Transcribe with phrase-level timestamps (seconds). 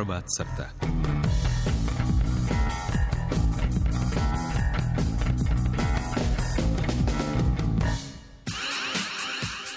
[0.00, 0.70] Prva crta.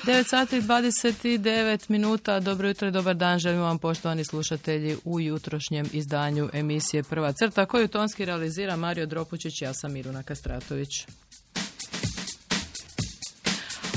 [0.06, 5.86] 9 sati 29 minuta, dobro jutro i dobar dan, želim vam poštovani slušatelji u jutrošnjem
[5.92, 11.06] izdanju emisije Prva crta koju tonski realizira Mario Dropučić, ja sam Miruna Kastratović.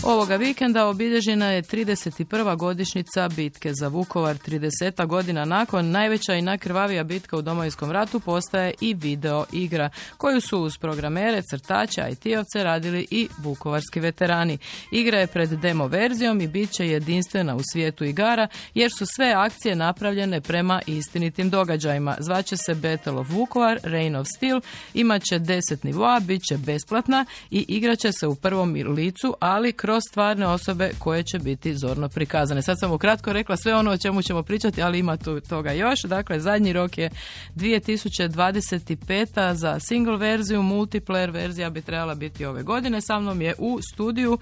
[0.08, 2.56] Ovoga vikenda obilježena je 31.
[2.56, 4.36] godišnjica bitke za Vukovar.
[4.36, 10.40] 30 godina nakon najveća i najkrvavija bitka u Domovinskom ratu postaje i video igra koju
[10.40, 14.58] su uz programere, crtače, IT-ovce radili i vukovarski veterani.
[14.90, 19.32] Igra je pred demo verzijom i bit će jedinstvena u svijetu igara jer su sve
[19.36, 22.16] akcije napravljene prema istinitim događajima.
[22.18, 24.60] Zvaće se Battle of Vukovar, Reign of Steel,
[24.94, 29.95] imat će 10 nivoa, bit će besplatna i igraće se u prvom licu, ali kroz
[30.00, 32.62] stvarne osobe koje će biti zorno prikazane.
[32.62, 36.02] Sad sam ukratko rekla sve ono o čemu ćemo pričati, ali ima tu toga još.
[36.02, 37.10] Dakle, zadnji rok je
[37.54, 39.52] 2025.
[39.52, 43.00] za single verziju, multiplayer verzija bi trebala biti ove godine.
[43.00, 44.38] Sa mnom je u studiju uh,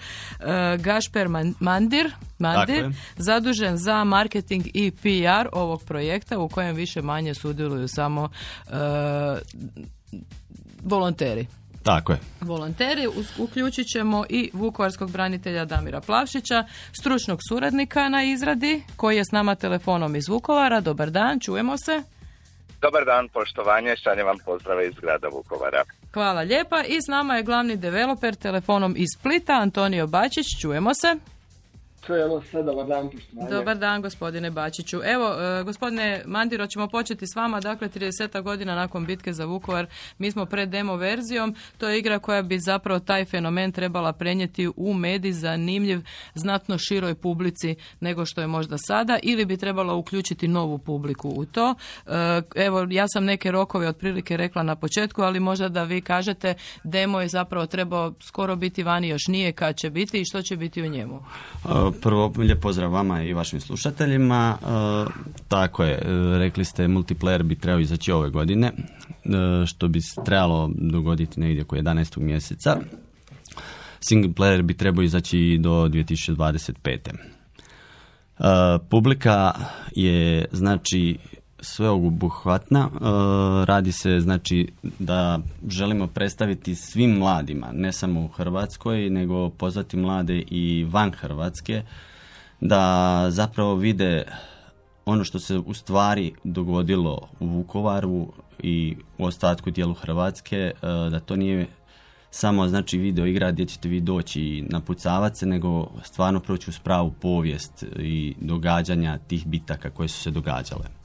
[0.80, 1.28] Gašper
[1.60, 8.22] Mandir, Mandir zadužen za marketing i PR ovog projekta u kojem više manje sudjeluju samo
[8.22, 8.72] uh,
[10.82, 11.46] volonteri.
[11.84, 12.18] Tako je.
[12.40, 19.32] Volonteri, uključit ćemo i vukovarskog branitelja Damira Plavšića, stručnog suradnika na izradi, koji je s
[19.32, 20.80] nama telefonom iz Vukovara.
[20.80, 22.02] Dobar dan, čujemo se.
[22.82, 25.84] Dobar dan, poštovanje, šaljem vam pozdrave iz grada Vukovara.
[26.12, 31.33] Hvala lijepa i s nama je glavni developer telefonom iz Splita, Antonio Bačić, čujemo se.
[32.64, 33.10] Dobar dan.
[33.50, 35.00] Dobar dan, gospodine Bačiću.
[35.04, 35.28] Evo,
[35.60, 37.60] e, gospodine Mandiro, ćemo početi s vama.
[37.60, 39.86] Dakle, 30 godina nakon bitke za Vukovar,
[40.18, 41.54] mi smo pred demo verzijom.
[41.78, 46.00] To je igra koja bi zapravo taj fenomen trebala prenijeti u mediji zanimljiv
[46.34, 51.44] znatno široj publici nego što je možda sada ili bi trebala uključiti novu publiku u
[51.46, 51.74] to.
[52.06, 56.54] E, evo, ja sam neke rokove otprilike rekla na početku, ali možda da vi kažete
[56.84, 60.56] demo je zapravo trebao skoro biti vani, još nije kad će biti i što će
[60.56, 61.20] biti u njemu.
[62.02, 64.58] Prvo, lijep pozdrav vama i vašim slušateljima.
[64.60, 64.64] E,
[65.48, 70.70] tako je, e, rekli ste multiplayer bi trebao izaći ove godine, e, što bi trebalo
[70.74, 72.18] dogoditi negdje oko 11.
[72.18, 72.76] mjeseca.
[74.00, 77.10] Single player bi trebao izaći do 2025.
[78.90, 79.52] Publika
[79.94, 81.18] je znači
[81.64, 82.88] sveobuhvatna.
[82.92, 82.98] E,
[83.64, 85.38] radi se znači da
[85.68, 91.82] želimo predstaviti svim mladima, ne samo u Hrvatskoj, nego pozvati mlade i van Hrvatske
[92.60, 94.24] da zapravo vide
[95.04, 98.32] ono što se u stvari dogodilo u Vukovaru
[98.62, 100.72] i u ostatku dijelu Hrvatske, e,
[101.10, 101.66] da to nije
[102.30, 106.72] samo znači video igra gdje ćete vi doći i napucavati se, nego stvarno proći u
[106.72, 111.03] spravu povijest i događanja tih bitaka koje su se događale.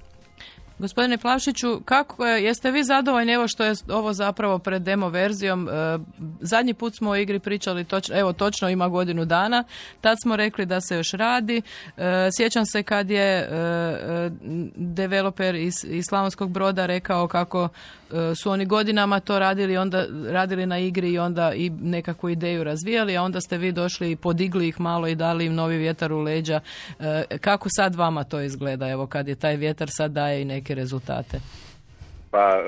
[0.80, 5.70] Gospodine Plavšiću, kako je, jeste vi zadovoljni evo što je ovo zapravo pred demo verzijom?
[5.70, 5.72] E,
[6.42, 9.64] zadnji put smo o igri pričali, točno, evo točno ima godinu dana,
[10.02, 11.62] tad smo rekli da se još radi.
[11.98, 13.48] E, sjećam se kad je e,
[14.76, 17.70] developer iz, iz Slavonskog broda rekao kako
[18.42, 23.18] su oni godinama to radili, onda radili na igri i onda i nekakvu ideju razvijali,
[23.18, 26.20] a onda ste vi došli i podigli ih malo i dali im novi vjetar u
[26.20, 26.60] leđa.
[27.42, 31.40] Kako sad vama to izgleda, evo kad je taj vjetar sad daje i neke rezultate?
[32.32, 32.62] Pa,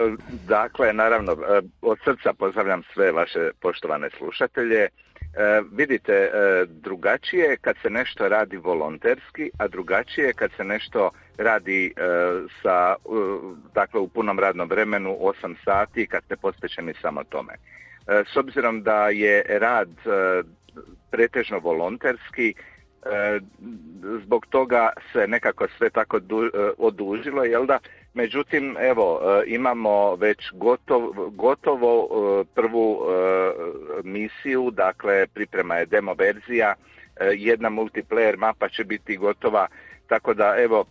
[0.47, 4.81] dakle, naravno, e, od srca pozdravljam sve vaše poštovane slušatelje.
[4.83, 4.89] E,
[5.71, 6.29] vidite, e,
[6.67, 11.93] drugačije kad se nešto radi volonterski, a drugačije kad se nešto radi
[12.61, 12.95] sa,
[13.73, 17.53] dakle, u punom radnom vremenu 8 sati kad ste posvećeni samo tome.
[18.33, 19.89] S obzirom da je rad
[21.11, 22.70] pretežno volonterski, E,
[24.23, 27.79] zbog toga se nekako sve tako du, e, odužilo, jel da?
[28.13, 32.99] Međutim, evo, e, imamo već gotov, gotovo prvu
[34.03, 36.73] misiju, dakle priprema je demo verzija,
[37.35, 39.67] jedna multiplayer mapa će biti gotova,
[40.07, 40.85] tako da evo,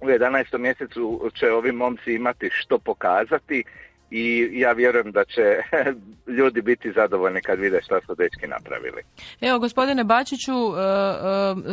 [0.00, 0.58] u 11.
[0.58, 3.64] mjesecu će ovi momci imati što pokazati
[4.10, 5.42] i ja vjerujem da će
[6.38, 9.02] ljudi biti zadovoljni kad vide što su dečki napravili.
[9.40, 10.80] Evo, gospodine Bačiću, e,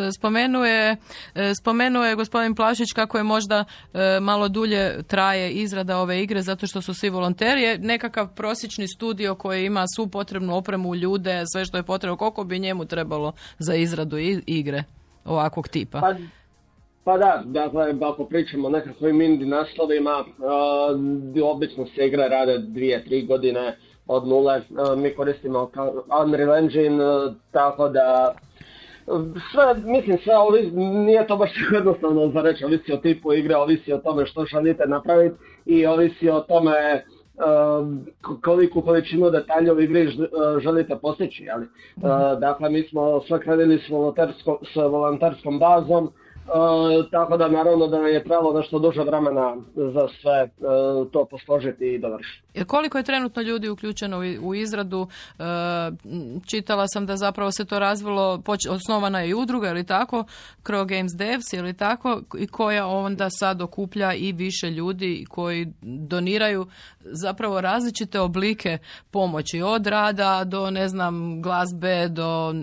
[0.08, 0.96] e, spomenuje,
[1.36, 3.66] e, spomenuje gospodin Plašić kako je možda
[4.22, 7.78] malo dulje traje izrada ove igre zato što su svi volonteri.
[7.78, 12.60] Nekakav prosječni studio koji ima svu potrebnu opremu ljude, sve što je potrebno, koliko bi
[12.60, 14.84] njemu trebalo za izradu igre
[15.26, 16.00] ovakvog tipa?
[16.00, 16.16] Pa,
[17.08, 23.04] pa da, dakle, ako pričamo o nekakvim indie naslovima, uh, obično se igre rade dvije,
[23.06, 23.78] tri godine
[24.08, 24.62] od nule.
[24.98, 25.72] mi koristimo
[26.26, 26.98] Unreal Engine,
[27.52, 28.36] tako da
[29.52, 33.94] Sve, mislim, sve ovi, nije to baš jednostavno za reći, ovisi o tipu igre, ovisi
[33.94, 37.04] o tome što želite napraviti i ovisi o tome
[38.44, 40.10] koliku količinu detalja u igri
[40.60, 41.48] želite postići.
[41.54, 41.66] Ali,
[42.40, 43.80] dakle, mi smo sve krenuli
[44.74, 46.12] s volonterskom bazom,
[46.48, 50.50] E, tako da naravno da nam je trebalo nešto duže vremena za sve e,
[51.12, 52.66] to posložiti i dovršiti.
[52.66, 55.08] Koliko je trenutno ljudi uključeno u, izradu?
[55.40, 55.44] E,
[56.50, 60.24] čitala sam da zapravo se to razvilo, osnovana je i udruga ili tako,
[60.64, 66.68] Crow Games Devs ili tako, i koja onda sad okuplja i više ljudi koji doniraju
[67.00, 68.78] zapravo različite oblike
[69.12, 72.54] pomoći, od rada do ne znam glazbe, do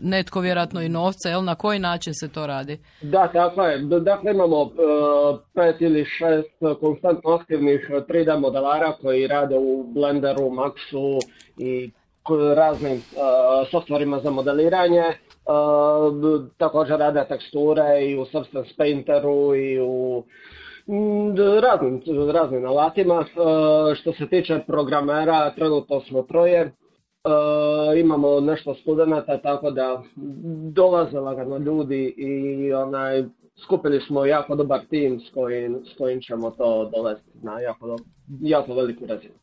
[0.00, 2.78] netko vjerojatno i novca, jel na koji način se to radi?
[3.02, 3.78] Da, tako je.
[3.78, 4.70] Dakle, imamo uh,
[5.54, 11.18] pet ili šest konstantno aktivnih 3D modelara koji rade u Blenderu, Maxu
[11.58, 11.90] i
[12.56, 15.04] raznim uh, softverima za modeliranje.
[16.56, 20.24] Također rade teksture i u Substance Painteru i u
[21.60, 23.24] raznim, raznim alatima.
[23.94, 26.72] Što se tiče programera, trenutno smo troje.
[27.24, 30.02] Uh, imamo nešto studenata, tako da
[30.72, 33.24] dolaze lagano ljudi i onaj,
[33.64, 37.96] skupili smo jako dobar tim s kojim, s kojim ćemo to dovesti na jako,
[38.40, 39.34] jako veliku razinu.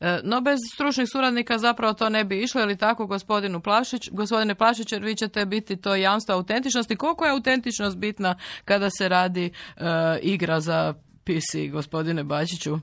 [0.00, 4.54] E, no bez stručnih suradnika zapravo to ne bi išlo, ili tako gospodinu Plašić, gospodine
[4.54, 6.96] Plašić, jer vi ćete biti to jamstvo autentičnosti.
[6.96, 9.82] Koliko je autentičnost bitna kada se radi uh,
[10.22, 10.94] igra za
[11.24, 12.76] PC, gospodine Bačiću?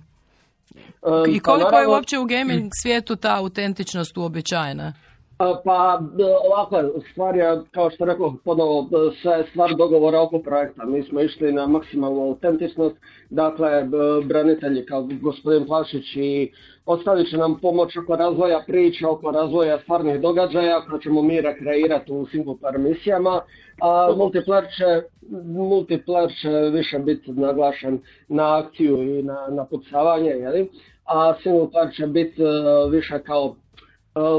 [1.28, 4.94] I pa koliko je uopće u gaming svijetu ta autentičnost uobičajena?
[5.38, 6.00] Pa
[6.46, 8.90] ovako, stvar je, kao što rekao, ponovo
[9.22, 10.86] sve stvar dogovora oko projekta.
[10.86, 12.96] Mi smo išli na maksimalnu autentičnost,
[13.30, 13.88] dakle,
[14.26, 16.52] branitelji kao gospodin Plašić i
[16.86, 22.12] ostavit će nam pomoć oko razvoja priča, oko razvoja stvarnih događaja koje ćemo mi rekreirati
[22.12, 23.42] u single misijama,
[23.82, 25.08] a multiplayer će,
[25.46, 30.70] multiplayer više biti naglašen na akciju i na, na pucavanje, jeli?
[31.06, 32.42] a single player će biti
[32.92, 33.56] više kao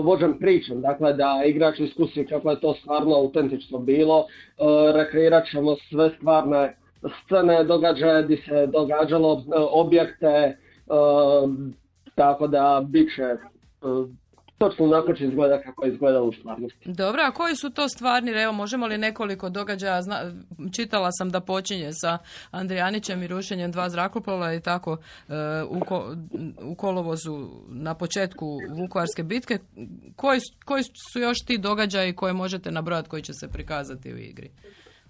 [0.03, 4.27] vođen pričom, dakle da igrač iskusi kako je to stvarno autentično bilo, uh,
[4.95, 6.77] rekreirat ćemo sve stvarne
[7.25, 10.57] scene, događaje gdje se događalo, objekte,
[12.15, 13.37] tako da bit će e,
[14.69, 16.93] točno onako će izgleda kako izgleda u stvarnosti.
[16.93, 20.33] Dobro, a koji su to stvarni, evo možemo li nekoliko događaja, zna,
[20.73, 22.19] čitala sam da počinje sa
[22.51, 24.97] Andrijanićem i rušenjem dva zrakoplova i tako
[25.29, 25.35] e,
[25.69, 25.81] u,
[26.63, 29.59] u kolovozu na početku Vukovarske bitke.
[30.17, 30.83] Koji, koji
[31.13, 34.51] su još ti događaji koje možete nabrojati koji će se prikazati u igri?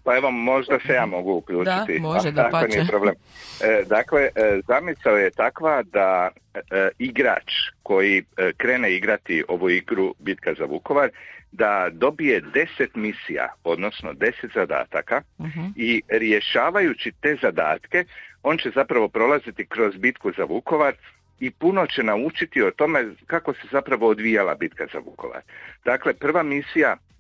[0.04, 1.98] Pa evo, možda se ja mogu uključiti.
[1.98, 3.14] Da, može, da pa nije problem.
[3.60, 6.60] E, dakle, e, zamisao je takva da e,
[6.98, 7.52] igrač
[7.82, 8.24] koji
[8.56, 11.10] krene igrati ovu igru Bitka za Vukovar,
[11.52, 15.72] da dobije deset misija, odnosno deset zadataka uh-huh.
[15.76, 18.04] i rješavajući te zadatke,
[18.42, 20.94] on će zapravo prolaziti kroz bitku za Vukovar
[21.40, 25.40] i puno će naučiti o tome kako se zapravo odvijala bitka za Vukovar.
[25.84, 27.13] Dakle, prva misija E,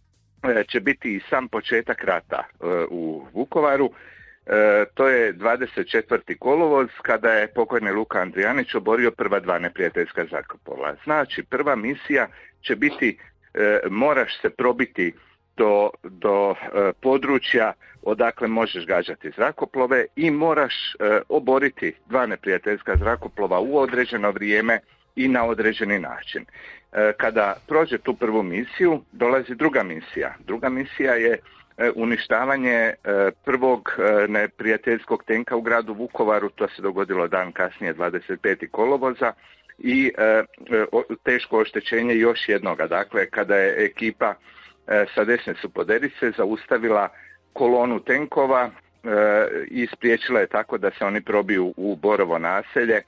[0.68, 3.90] će biti i sam početak rata e, u Vukovaru.
[4.46, 6.38] E, to je 24.
[6.38, 10.94] kolovoz kada je pokojni Luka Andrijanić oborio prva dva neprijateljska zrakoplova.
[11.04, 12.28] Znači, prva misija
[12.62, 13.18] će biti
[13.90, 15.12] moraš se probiti
[15.56, 16.54] do, do
[17.00, 20.74] područja odakle možeš gađati zrakoplove i moraš
[21.28, 24.80] oboriti dva neprijateljska zrakoplova u određeno vrijeme
[25.16, 26.44] i na određeni način.
[26.92, 30.34] E, kada prođe tu prvu misiju, dolazi druga misija.
[30.46, 31.38] Druga misija je
[31.78, 32.94] e, uništavanje e,
[33.44, 33.96] prvog
[34.28, 38.70] neprijateljskog tenka u gradu Vukovaru, to se dogodilo dan kasnije 25.
[38.70, 39.32] kolovoza
[39.78, 40.12] i
[41.22, 42.86] teško oštećenje još jednoga.
[42.86, 44.34] Dakle, kada je ekipa
[45.14, 47.08] sa desne supoderice zaustavila
[47.52, 48.70] kolonu tenkova
[49.66, 53.02] i spriječila je tako da se oni probiju u Borovo naselje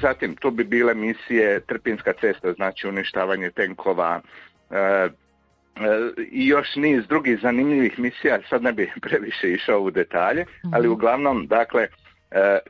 [0.00, 4.20] zatim, tu bi bile misije Trpinska cesta, znači uništavanje tenkova,
[4.70, 5.08] e, e,
[6.30, 10.92] i još niz drugih zanimljivih misija, sad ne bi previše išao u detalje, ali mhm.
[10.92, 11.86] uglavnom, dakle,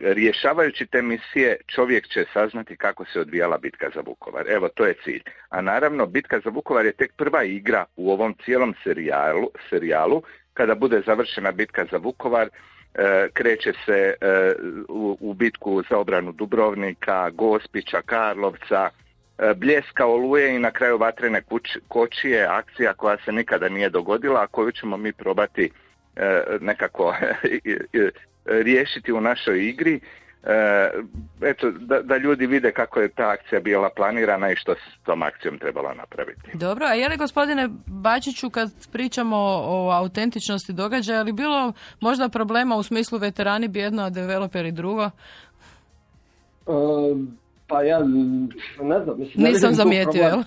[0.01, 4.51] rješavajući te misije čovjek će saznati kako se odvijala bitka za Vukovar.
[4.51, 5.23] Evo, to je cilj.
[5.49, 10.23] A naravno, bitka za Vukovar je tek prva igra u ovom cijelom serijalu, serijalu
[10.55, 12.82] kada bude završena bitka za Vukovar, E,
[13.33, 14.53] kreće se e,
[15.21, 18.91] u, bitku za obranu Dubrovnika, Gospića, Karlovca,
[19.39, 21.43] e, bljeska oluje i na kraju vatrene
[21.89, 25.71] kočije, akcija koja se nikada nije dogodila, a koju ćemo mi probati
[26.61, 27.15] nekako
[28.45, 30.01] riješiti u našoj igri.
[30.45, 30.91] E,
[31.43, 35.23] eto, da, da ljudi vide kako je ta akcija bila planirana i što s tom
[35.23, 36.51] akcijom trebalo napraviti.
[36.55, 42.29] Dobro, a je li gospodine Bačiću kad pričamo o autentičnosti događaja, je li bilo možda
[42.29, 45.11] problema u smislu veterani bi jedno, a developeri drugo?
[47.73, 47.99] Pa ja
[48.83, 50.39] ne znam, mislim, Nisam ne zamijetio, jel?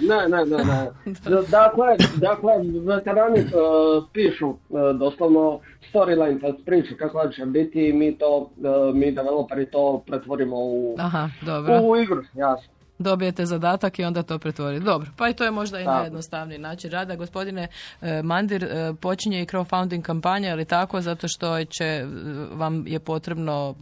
[0.00, 0.90] Ne, ne, ne, ne.
[1.50, 2.52] Dakle, dakle
[2.86, 4.56] veterani uh, pišu uh,
[4.98, 5.60] doslovno
[5.92, 10.96] storyline, pa priču kako će biti i mi to, uh, mi developeri to pretvorimo u,
[10.98, 11.80] Aha, dobro.
[11.82, 14.84] u igru, jasno dobijete zadatak i onda to pretvoriti.
[14.84, 17.16] Dobro, pa i to je možda i najjednostavniji način rada.
[17.16, 17.68] Gospodine
[18.00, 22.06] e, Mandir, e, počinje i crowdfunding kampanja, ali tako, zato što će, e,
[22.52, 23.74] vam je potrebno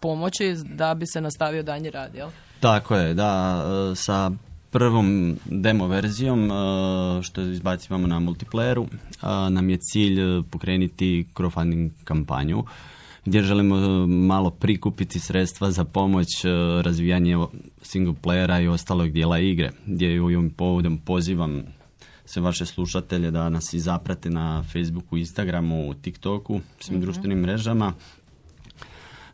[0.00, 2.28] pomoći da bi se nastavio danji rad, jel?
[2.60, 3.62] Tako je, da,
[3.94, 4.30] sa
[4.70, 6.50] prvom demo verzijom
[7.22, 8.86] što izbacivamo na multiplayeru
[9.50, 12.64] nam je cilj pokrenuti crowdfunding kampanju
[13.24, 16.48] gdje želimo e, malo prikupiti sredstva za pomoć e,
[16.82, 17.36] razvijanje
[17.82, 21.62] single playera i ostalog dijela igre, gdje ovim povodom pozivam
[22.24, 27.92] sve vaše slušatelje da nas i zaprate na Facebooku, Instagramu, TikToku, svim mm društvenim mrežama,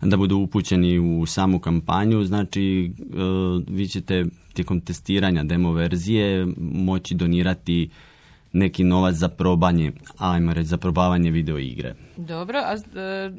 [0.00, 2.24] da budu upućeni u samu kampanju.
[2.24, 3.16] Znači, e,
[3.68, 7.90] vi ćete tijekom testiranja demo verzije moći donirati
[8.52, 11.94] neki novac za probanje, ajmo reći, za probavanje video igre.
[12.16, 13.30] Dobro, a e,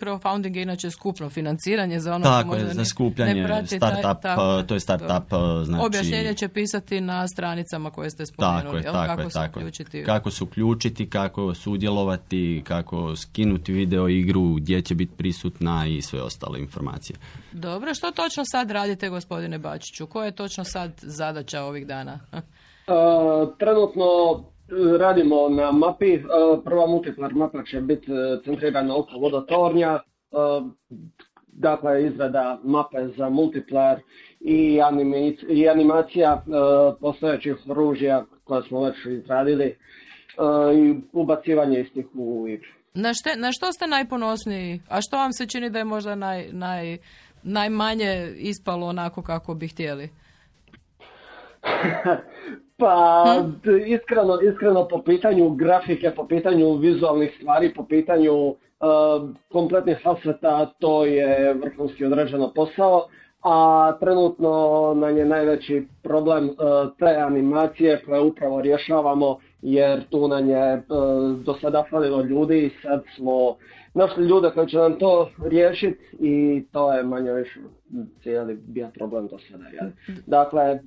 [0.00, 4.80] crowdfunding je inače skupno financiranje za ono tako je, za skupljanje, startup, taj, to je
[4.80, 5.86] startup, znači...
[5.86, 9.60] Objašnjenje će pisati na stranicama koje ste spomenuli, tako je, tako kako, je, se tako
[9.60, 10.04] uključiti?
[10.04, 16.22] kako se uključiti, kako sudjelovati, kako skinuti video igru, gdje će biti prisutna i sve
[16.22, 17.16] ostale informacije.
[17.52, 20.06] Dobro, što točno sad radite gospodine Bačiću?
[20.06, 22.20] Koja je točno sad zadaća ovih dana?
[23.58, 24.57] trenutno e,
[24.98, 26.14] radimo na mapi.
[26.14, 26.20] E,
[26.64, 29.98] prva multiplayer mapa će biti e, centrirana oko vodotornja.
[31.46, 33.98] Dakle, izrada mape za multiplayer
[34.40, 34.80] i,
[35.48, 36.44] i animacija
[37.00, 39.76] postojećih oružja koja smo već izradili
[40.74, 42.68] i ubacivanje istih u igru.
[42.94, 44.80] Na, na što ste najponosniji?
[44.88, 46.98] A što vam se čini da je možda naj, naj,
[47.42, 50.10] najmanje ispalo onako kako bi htjeli?
[52.78, 53.24] Pa
[53.86, 58.56] iskreno, iskreno po pitanju grafike, po pitanju vizualnih stvari, po pitanju uh,
[59.52, 63.06] kompletnih aseta, to je vrhunski određeno posao,
[63.42, 66.54] a trenutno nam je najveći problem uh,
[66.98, 72.82] te animacije koje upravo rješavamo jer tu nam je uh, do sada falilo ljudi i
[72.82, 73.56] sad smo
[73.94, 77.60] našli ljude koji će nam to riješiti i to je manje više
[78.22, 79.64] cijeli bio problem do sada.
[80.26, 80.80] Dakle,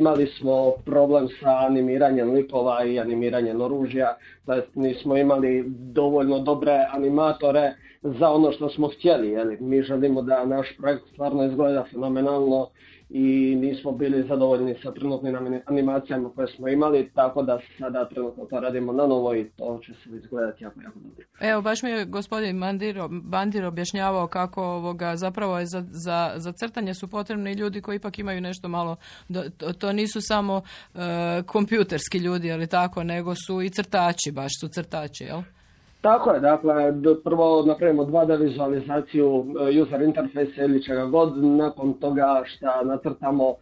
[0.00, 4.16] imali smo problem sa animiranjem likova i animiranjem oružja,
[4.74, 9.28] nismo imali dovoljno dobre animatore za ono što smo htjeli.
[9.28, 9.56] Jeli.
[9.60, 12.68] Mi želimo da naš projekt stvarno izgleda fenomenalno
[13.10, 18.60] i nismo bili zadovoljni sa trenutnim animacijama koje smo imali, tako da sada trenutno to
[18.60, 21.24] radimo na novo i to će se izgledati jako, jako dobro.
[21.40, 26.52] Evo, baš mi je gospodin Bandir, Bandir objašnjavao kako ovoga, zapravo je za, za, za
[26.52, 28.96] crtanje su potrebni ljudi koji ipak imaju nešto malo,
[29.58, 31.00] to, to nisu samo uh,
[31.46, 35.42] kompjuterski ljudi, ali tako, nego su i crtači, baš su crtači, jel?
[36.04, 36.92] Tako je, dakle,
[37.24, 43.54] prvo napravimo 2D vizualizaciju e, user interface ili čega god, nakon toga šta nacrtamo,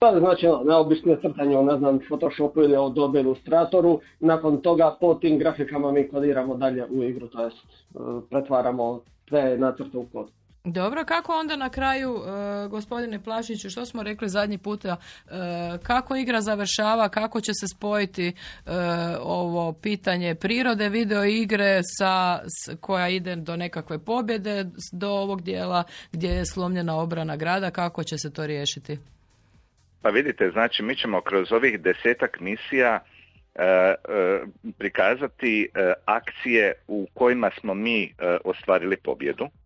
[0.00, 5.14] e, je znači ono, neobično crtanje ne znam, Photoshopu ili Adobe Illustratoru, nakon toga po
[5.14, 7.98] tim grafikama mi kodiramo dalje u igru, to jest e,
[8.30, 10.26] pretvaramo te nacrte u kod.
[10.66, 15.30] Dobro, kako onda na kraju, e, gospodine Plašiću, što smo rekli zadnji puta, e,
[15.82, 18.32] kako igra završava, kako će se spojiti e,
[19.20, 22.40] ovo pitanje prirode video igre sa,
[22.80, 28.18] koja ide do nekakve pobjede, do ovog dijela gdje je slomljena obrana grada, kako će
[28.18, 28.98] se to riješiti?
[30.02, 33.00] Pa vidite, znači mi ćemo kroz ovih desetak misija
[34.78, 35.68] prikazati
[36.04, 39.63] akcije u kojima smo mi ostvarili pobjedu E,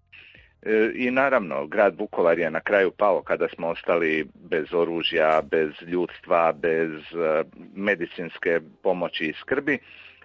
[0.94, 6.52] I naravno, grad Vukovar je na kraju pao kada smo ostali bez oružja, bez ljudstva,
[6.52, 9.78] bez e, medicinske pomoći i skrbi.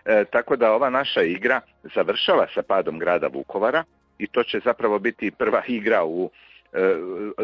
[0.06, 1.62] E, tako da ova naša igra
[1.96, 3.84] završava sa padom grada Vukovara
[4.18, 6.30] i to će zapravo biti prva igra u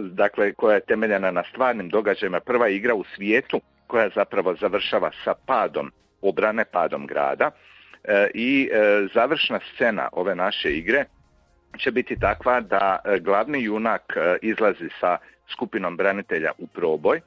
[0.02, 5.34] dakle koja je temeljena na stvarnim događajima, prva igra u svijetu koja zapravo završava sa
[5.46, 5.92] padom
[6.22, 7.52] obrane, padom grada
[8.34, 8.70] i
[9.14, 11.06] završna scena ove naše igre
[11.78, 15.18] će biti takva da e, glavni junak e, izlazi sa
[15.52, 17.22] skupinom branitelja u proboj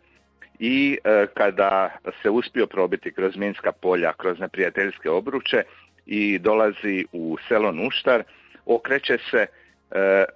[0.58, 1.90] i e, kada
[2.22, 5.62] se uspio probiti kroz minska polja, kroz neprijateljske obruče
[6.06, 8.22] i dolazi u selo Nuštar,
[8.66, 9.46] okreće se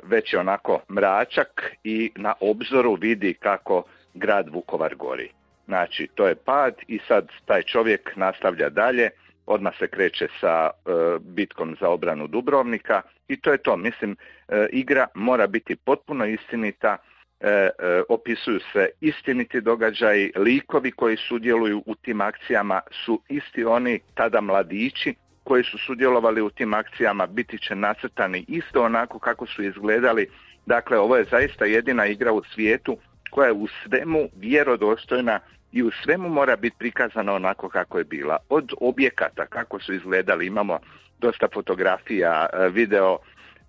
[0.03, 3.83] već je onako mračak i na obzoru vidi kako
[4.15, 5.31] grad Vukovar gori.
[5.67, 9.11] Znači, to je pad i sad taj čovjek nastavlja dalje,
[9.47, 13.77] odmah se kreće sa e, bitkom za obranu Dubrovnika i to je to.
[13.77, 14.17] Mislim,
[14.49, 16.97] e, igra mora biti potpuno istinita,
[17.41, 17.71] e,
[18.09, 25.15] opisuju se istiniti događaji, likovi koji sudjeluju u tim akcijama su isti oni tada mladići
[25.45, 30.27] koji su sudjelovali u tim akcijama biti će nacrtani isto onako kako su izgledali.
[30.67, 32.97] Dakle, ovo je zaista jedina igra u svijetu
[33.31, 35.41] koja je u svemu vjerodostojna
[35.77, 38.37] i u svemu mora biti prikazana onako kako je bila.
[38.49, 40.79] Od objekata, kako su izgledali, imamo
[41.19, 43.19] dosta fotografija, e, video,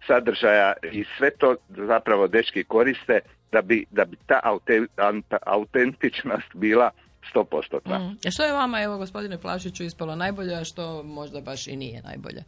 [0.08, 3.20] sadržaja i sve to zapravo dečki koriste
[3.52, 4.40] da bi, da bi ta
[5.46, 6.92] autentičnost bila
[7.36, 7.80] 100%.
[7.86, 8.18] Mm.
[8.28, 12.02] A što je vama, evo gospodine Plašiću, ispalo najbolje, a što možda baš i nije
[12.02, 12.44] najbolje?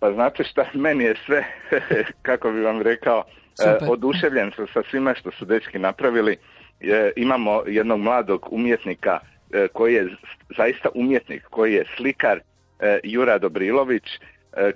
[0.00, 1.44] Pa znate šta, meni je sve,
[2.28, 3.24] kako bi vam rekao,
[3.66, 6.36] e, oduševljen sam sa svime što su dečki napravili.
[6.80, 9.18] E, imamo jednog mladog umjetnika
[9.52, 10.16] e, koji je
[10.56, 12.38] zaista umjetnik, koji je slikar
[12.80, 14.04] e, Jura Dobrilović,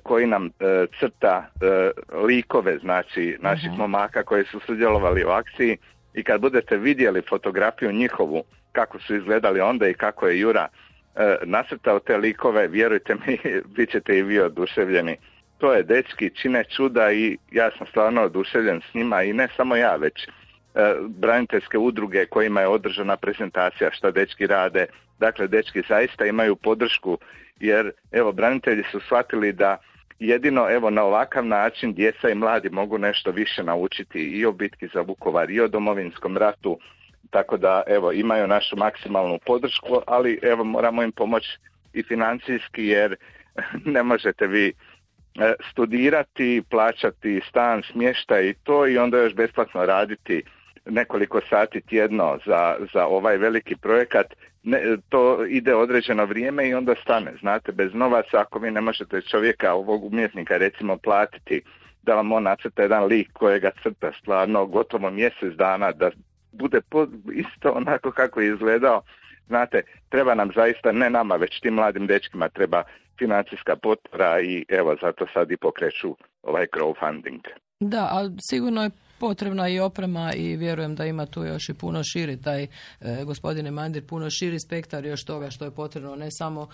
[0.02, 0.50] koji nam
[1.00, 1.50] crta
[2.26, 5.76] likove, znači naših uh momaka koji su sudjelovali u akciji
[6.14, 10.68] i kad budete vidjeli fotografiju njihovu, kako su izgledali onda i kako je Jura
[11.42, 13.38] nasrtao te likove, vjerujte mi,
[13.76, 15.16] bit ćete i vi oduševljeni.
[15.58, 19.76] To je dečki, čine čuda i ja sam stvarno oduševljen s njima i ne samo
[19.76, 20.28] ja, već
[21.08, 24.86] braniteljske udruge kojima je održana prezentacija šta dečki rade.
[25.18, 27.18] Dakle, dečki zaista imaju podršku
[27.60, 29.76] jer evo branitelji su shvatili da
[30.18, 34.88] jedino evo na ovakav način djeca i mladi mogu nešto više naučiti i o bitki
[34.94, 36.78] za Vukovar i o domovinskom ratu
[37.30, 41.58] tako da evo imaju našu maksimalnu podršku ali evo moramo im pomoći
[41.92, 43.16] i financijski jer
[43.94, 44.72] ne možete vi e,
[45.70, 50.42] studirati, plaćati stan, smještaj i to i onda još besplatno raditi
[50.86, 54.26] nekoliko sati tjedno za, za ovaj veliki projekat,
[54.62, 57.32] ne, to ide određeno vrijeme i onda stane.
[57.40, 61.62] Znate, bez novaca ako vi ne možete čovjeka, ovog umjetnika recimo platiti
[62.02, 66.10] da vam on nacrta jedan lik kojega crta stvarno gotovo mjesec dana da
[66.52, 66.80] bude
[67.34, 69.02] isto onako kako je izgledao.
[69.46, 72.82] Znate, treba nam zaista, ne nama, već tim mladim dečkima treba
[73.18, 77.40] financijska potpora i evo zato sad i pokreću ovaj crowdfunding.
[77.80, 78.90] Da, ali sigurno je
[79.20, 82.66] potrebna i oprema i vjerujem da ima tu još i puno širi taj
[83.00, 86.68] e, gospodine Mandir, puno širi spektar još toga što je potrebno, ne samo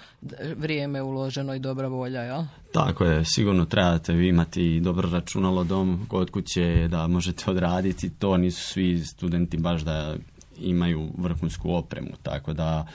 [0.57, 2.43] vrijeme uloženo i dobra volja, jel?
[2.73, 8.37] Tako je, sigurno trebate vi imati dobro računalo dom kod kuće da možete odraditi, to
[8.37, 10.17] nisu svi studenti baš da
[10.59, 12.87] imaju vrhunsku opremu, tako da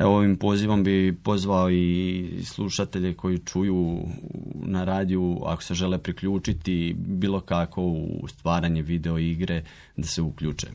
[0.00, 3.98] Evo ovim pozivom bi pozvao i slušatelje koji čuju
[4.54, 9.64] na radiju ako se žele priključiti bilo kako u stvaranje video igre
[9.96, 10.66] da se uključe.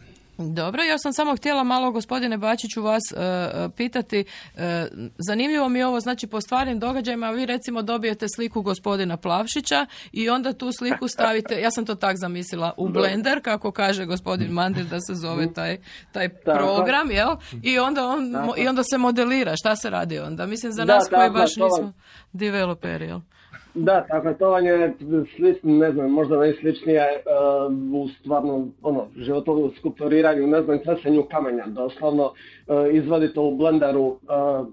[0.49, 4.25] Dobro, ja sam samo htjela malo gospodine Bačiću vas e, e, pitati,
[4.55, 9.85] e, zanimljivo mi je ovo, znači po stvarnim događajima vi recimo dobijete sliku gospodina Plavšića
[10.11, 14.51] i onda tu sliku stavite, ja sam to tak zamislila, u Blender, kako kaže gospodin
[14.51, 15.77] Mandir da se zove taj,
[16.11, 17.35] taj program, jel?
[17.63, 20.45] I onda, on, i onda se modelira, šta se radi onda?
[20.45, 21.93] Mislim za nas koji baš nismo
[22.33, 23.19] developeri, jel?
[23.75, 24.93] Da, dakle, to vam je
[25.35, 31.63] slično, ne znam, možda najsličnije uh, u stvarno, ono, životovu skulpturiranju, ne znam, kresenju kamenja.
[31.67, 34.17] Doslovno uh, izvadite u blenderu uh,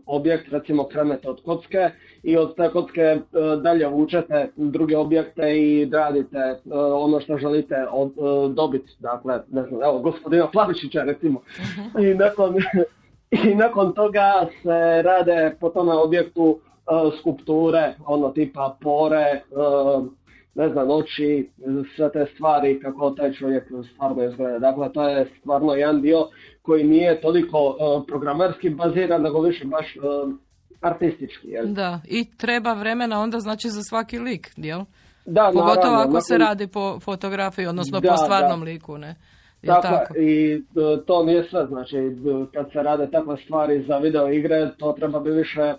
[0.06, 1.90] objekt, recimo krenete od kocke
[2.22, 3.18] i od te kocke
[3.62, 6.60] dalje vučete druge objekte i radite
[6.94, 8.12] ono što želite od,
[8.54, 8.90] dobiti.
[8.98, 11.40] Dakle, ne znam, evo, gospodina Plavišića recimo.
[12.10, 12.54] I nakon,
[13.50, 16.69] I nakon toga se rade po tome objektu E,
[17.20, 19.40] skulpture, ono tipa pore, e,
[20.54, 21.50] ne znam, oči,
[21.96, 23.64] sve te stvari kako taj čovjek
[23.94, 24.58] stvarno izgleda.
[24.58, 26.28] Dakle, to je stvarno jedan dio
[26.62, 29.86] koji nije toliko e, programerski baziran, nego više baš
[30.80, 31.48] artistički.
[31.48, 31.66] Jel?
[31.66, 34.80] Da, i treba vremena onda znači za svaki lik, jel?
[35.26, 39.14] Da, Pogotovo ako se radi po fotografiji, odnosno po stvarnom liku, ne?
[39.66, 40.62] Tako, tako, i
[41.06, 41.96] to nije sve, znači
[42.54, 45.74] kad se rade takve stvari za video igre, to treba bi više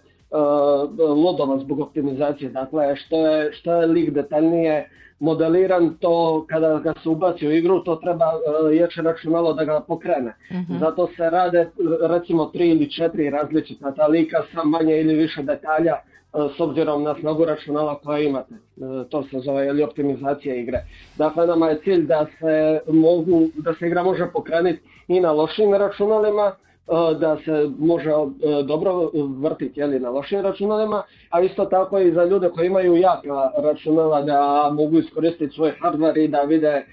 [0.97, 2.49] lodova zbog optimizacije.
[2.49, 4.89] Dakle, što je, što je lik detaljnije
[5.19, 9.79] modeliran, to kada ga se ubaci u igru, to treba uh, jače računalo da ga
[9.87, 10.33] pokrene.
[10.51, 11.69] uh Zato se rade
[12.01, 15.95] recimo tri ili četiri različita ta lika sa manje ili više detalja
[16.57, 18.55] s obzirom na snagu računala koja imate.
[19.09, 20.79] To se zove ili optimizacija igre.
[21.17, 25.73] Dakle, nama je cilj da se mogu, da se igra može pokrenuti i na lošim
[25.73, 26.55] računalima,
[27.19, 28.11] da se može
[28.65, 33.51] dobro vrtiti jeli, na vašim računalima, a isto tako i za ljude koji imaju jaka
[33.63, 36.85] računala da mogu iskoristiti svoj hardware i da vide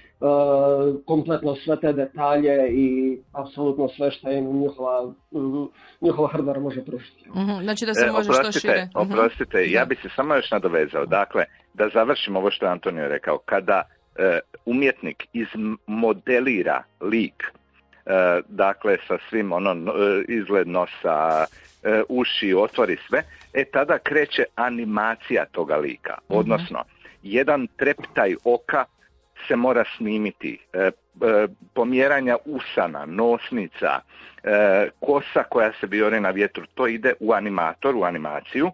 [1.07, 5.13] kompletno sve te detalje i apsolutno sve što im njihova,
[6.01, 7.29] njihova hardware može pružiti.
[7.29, 8.85] uh Znači da se e, može što šire.
[8.85, 9.13] Mhm.
[9.13, 11.07] Oprostite, ja bi se samo još nadovezao.
[11.07, 13.39] Dakle, da završim ovo što je Antonio rekao.
[13.39, 13.83] Kada
[14.17, 17.58] e, umjetnik izmodelira lik, e,
[18.49, 21.47] dakle sa svim ono e, izgled nosa,
[21.83, 26.14] e, uši, otvori sve, e tada kreće animacija toga lika.
[26.29, 26.38] Mhm.
[26.38, 26.85] Odnosno,
[27.23, 28.85] jedan treptaj oka
[29.47, 30.90] se mora snimiti, e, e,
[31.75, 34.01] pomjeranja usana, nosnica,
[34.42, 38.71] e, kosa koja se viori na vjetru, to ide u animator, u animaciju,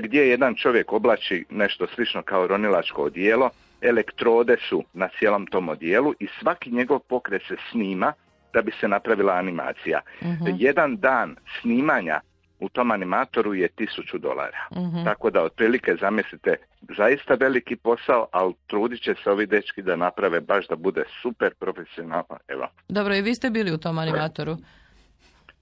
[0.00, 6.14] gdje jedan čovjek oblači nešto slično kao ronilačko odijelo, elektrode su na cijelom tom odijelu
[6.18, 8.12] i svaki njegov pokret se snima
[8.54, 10.00] da bi se napravila animacija.
[10.22, 10.44] Mhm.
[10.58, 12.20] Jedan dan snimanja
[12.60, 14.68] u tom animatoru je tisuću dolara.
[14.76, 15.04] Mhm.
[15.04, 16.56] Tako da otprilike zamislite
[16.96, 21.54] zaista veliki posao, ali trudit će se ovi dečki da naprave baš da bude super
[21.54, 22.38] profesionalno.
[22.48, 22.66] Evo.
[22.88, 24.56] Dobro, i vi ste bili u tom animatoru?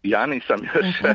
[0.02, 1.02] Ja nisam još.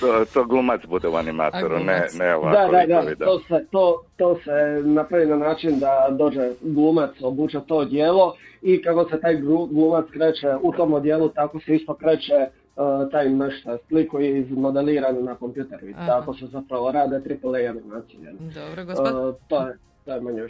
[0.00, 2.72] To, to glumac bude u animatoru, ne, ne ovako.
[2.72, 7.60] Da, da, da, to se, to, to se napravi na način da dođe glumac, obuče
[7.66, 9.36] to dijelo i kako se taj
[9.70, 12.46] glumac kreće u tom odjelu, tako se isto kreće
[12.76, 17.70] uh, taj nešto slik koji je izmodeliran na kompjuteru i tako se zapravo rade AAA
[17.70, 18.32] animacije.
[18.54, 19.28] Dobro, gospod...
[19.28, 20.42] Uh, to je to je manje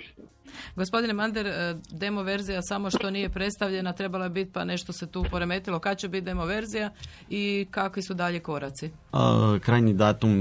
[0.76, 5.24] Gospodine Mander, e, demo verzija samo što nije predstavljena trebala biti pa nešto se tu
[5.30, 5.78] poremetilo.
[5.78, 6.90] Kad će biti demo verzija
[7.30, 8.90] i kakvi su dalje koraci?
[9.12, 10.34] A, krajnji datum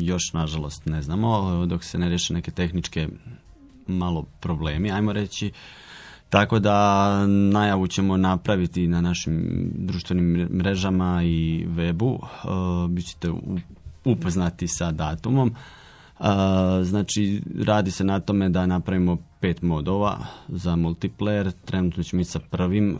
[0.00, 3.08] još nažalost ne znamo, dok se ne riješe neke tehničke
[3.86, 5.52] malo problemi, ajmo reći.
[6.28, 12.18] Tako da najavu ćemo napraviti na našim društvenim mrežama i webu.
[12.18, 13.30] Uh, Bićete
[14.04, 15.54] upoznati sa datumom.
[16.82, 21.52] Znači, radi se na tome da napravimo pet modova za multiplayer.
[21.64, 22.98] Trenutno ćemo ići sa prvim,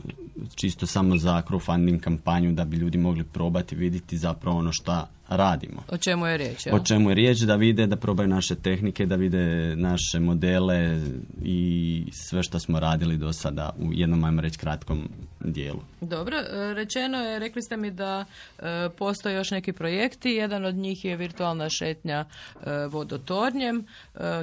[0.54, 5.82] čisto samo za crowdfunding kampanju da bi ljudi mogli probati vidjeti zapravo ono šta radimo.
[5.88, 6.66] O čemu je riječ?
[6.72, 11.00] O čemu je riječ, da vide, da probaju naše tehnike, da vide naše modele
[11.42, 15.08] i sve što smo radili do sada u jednom, ajmo reći, kratkom
[15.40, 15.80] dijelu.
[16.00, 18.24] Dobro, e, rečeno je, rekli ste mi da
[18.58, 18.62] e,
[18.98, 23.86] postoje još neki projekti, jedan od njih je virtualna šetnja e, vodotornjem.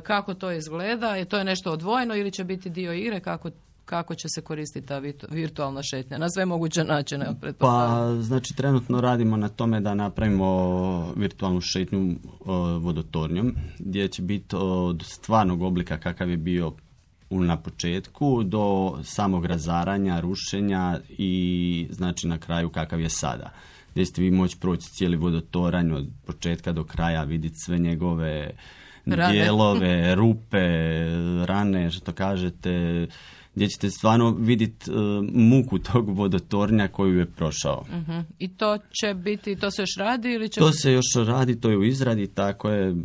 [0.03, 1.15] kako to izgleda?
[1.15, 3.19] Je to je nešto odvojeno ili će biti dio igre?
[3.19, 3.49] Kako
[3.85, 7.35] kako će se koristiti ta virtualna šetnja na sve moguće načine?
[7.57, 12.15] Pa, znači, trenutno radimo na tome da napravimo virtualnu šetnju
[12.79, 16.73] vodotornjom, gdje će biti od stvarnog oblika kakav je bio
[17.29, 23.51] na početku do samog razaranja, rušenja i znači na kraju kakav je sada.
[23.91, 28.51] Gdje ćete vi moći proći cijeli vodotoranj od početka do kraja, vidjeti sve njegove
[29.05, 30.59] dijelove, rupe,
[31.45, 33.07] rane, što kažete,
[33.55, 34.97] gdje ćete stvarno vidjeti uh,
[35.33, 37.85] muku tog vodotornja koju je prošao.
[37.89, 40.59] uh I to će biti, to se još radi ili će...
[40.59, 42.95] To se još radi, to je u izradi, tako je,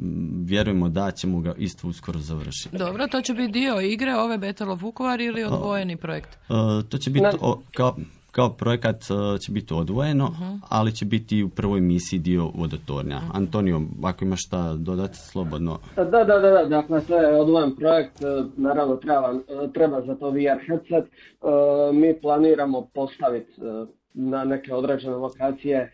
[0.44, 2.78] vjerujemo da ćemo ga isto uskoro završiti.
[2.78, 6.38] Dobro, to će biti dio igre ove Battle of Vukovar ili odvojeni projekt?
[6.48, 7.26] Uh, to će biti
[7.74, 7.96] kao
[8.32, 13.16] kao projekat e, će biti odvojeno, uh ali će biti u prvoj misiji dio vodotornja.
[13.16, 15.78] uh Antonio, ako imaš šta dodati, slobodno.
[15.96, 20.14] Da, da, da, da, dakle to je odvojen projekt, e, naravno treba, e, treba za
[20.14, 21.04] to VR headset.
[21.92, 23.52] Mi planiramo postaviti
[24.14, 25.92] na neke određene lokacije,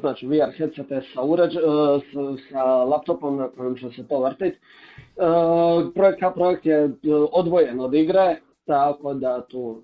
[0.00, 1.52] znači VR headsete sa, uređ,
[2.50, 4.58] sa laptopom na kojem će se to vrtiti.
[5.94, 6.90] Projekt kao projekt je
[7.32, 8.36] odvojen od igre,
[8.66, 9.82] tako da tu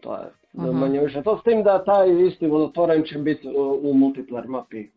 [0.00, 1.22] to je uh manje više.
[1.22, 3.48] To s tim da taj isti vodotoranj će biti
[3.82, 4.90] u, multiplayer mapi.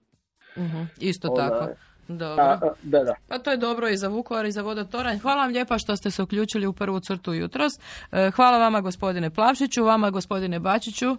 [0.55, 1.67] uh Isto tako.
[2.07, 2.59] Dobro.
[2.83, 3.15] da, da.
[3.27, 5.17] Pa to je dobro i za Vukovar i za vodotoranj.
[5.19, 7.73] Hvala vam lijepa što ste se uključili u prvu crtu jutros.
[8.11, 11.17] E, hvala vama gospodine Plavšiću, vama gospodine Bačiću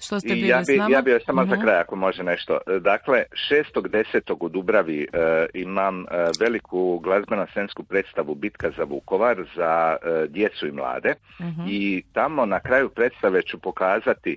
[0.00, 0.94] što ste bili ja bi, s nama.
[0.94, 1.62] Ja bih samo za mhm.
[1.62, 2.58] kraj ako može nešto.
[2.66, 4.36] E, dakle, 6.10.
[4.40, 6.04] u Dubravi e, imam e,
[6.40, 9.96] veliku glazbeno-scensku predstavu Bitka za Vukovar za
[10.28, 11.62] djecu i mlade mhm.
[11.68, 14.36] i tamo na kraju predstave ću pokazati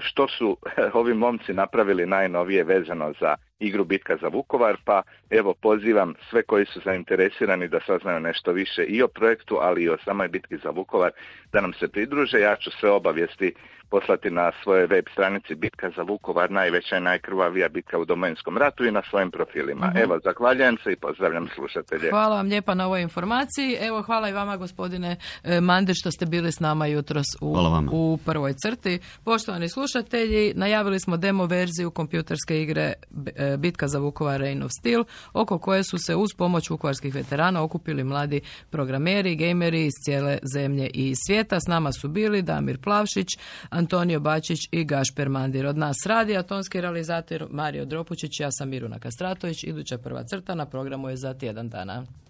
[0.00, 0.56] što su
[1.00, 6.66] ovi momci napravili najnovije vezano za igru Bitka za Vukovar, pa evo pozivam sve koji
[6.66, 10.70] su zainteresirani da saznaju nešto više i o projektu, ali i o samoj Bitki za
[10.70, 11.10] Vukovar,
[11.52, 12.40] da nam se pridruže.
[12.40, 13.54] Ja ću sve obavijesti
[13.90, 18.84] poslati na svoje web stranici Bitka za Vukovar, najveća i najkrvavija bitka u domovinskom ratu
[18.84, 19.86] i na svojim profilima.
[19.86, 19.98] Mhm.
[19.98, 22.10] Evo, zahvaljujem se i pozdravljam slušatelje.
[22.10, 23.76] Hvala vam lijepa na ovoj informaciji.
[23.80, 27.56] Evo, hvala i vama gospodine e, Mande što ste bili s nama jutros u,
[27.92, 28.98] u prvoj crti.
[29.24, 32.92] Poštovani slušatelji, najavili smo demo verziju kompjuterske igre
[33.36, 37.62] e, Bitka za Vukovar Reign of Steel, oko koje su se uz pomoć vukovarskih veterana
[37.62, 41.60] okupili mladi programeri, gameri iz cijele zemlje i svijeta.
[41.60, 43.28] S nama su bili Damir Plavšić,
[43.70, 45.66] Antonio Bačić i Gašper Mandir.
[45.66, 49.64] Od nas radi, a tonski realizator Mario Dropučić, ja sam Miruna Kastratović.
[49.64, 52.06] Iduća prva crta na programu je za tjedan dana.